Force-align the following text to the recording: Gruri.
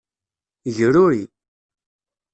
Gruri. 0.75 1.23